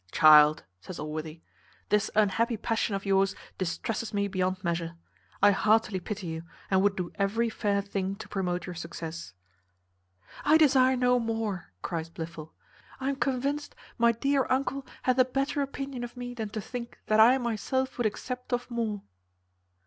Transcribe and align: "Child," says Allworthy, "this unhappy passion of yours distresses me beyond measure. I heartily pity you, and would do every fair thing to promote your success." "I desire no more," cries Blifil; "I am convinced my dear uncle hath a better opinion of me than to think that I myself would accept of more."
"Child," 0.11 0.63
says 0.79 0.97
Allworthy, 0.97 1.43
"this 1.89 2.09
unhappy 2.15 2.57
passion 2.57 2.95
of 2.95 3.05
yours 3.05 3.35
distresses 3.59 4.15
me 4.15 4.27
beyond 4.27 4.63
measure. 4.63 4.95
I 5.43 5.51
heartily 5.51 5.99
pity 5.99 6.25
you, 6.25 6.41
and 6.71 6.81
would 6.81 6.95
do 6.95 7.11
every 7.19 7.51
fair 7.51 7.83
thing 7.83 8.15
to 8.15 8.27
promote 8.27 8.65
your 8.65 8.73
success." 8.73 9.35
"I 10.43 10.57
desire 10.57 10.97
no 10.97 11.19
more," 11.19 11.71
cries 11.83 12.09
Blifil; 12.09 12.51
"I 12.99 13.09
am 13.09 13.15
convinced 13.17 13.75
my 13.99 14.11
dear 14.11 14.47
uncle 14.49 14.87
hath 15.03 15.19
a 15.19 15.25
better 15.25 15.61
opinion 15.61 16.03
of 16.03 16.17
me 16.17 16.33
than 16.33 16.49
to 16.49 16.61
think 16.61 16.97
that 17.05 17.19
I 17.19 17.37
myself 17.37 17.99
would 17.99 18.07
accept 18.07 18.51
of 18.51 18.71
more." 18.71 19.03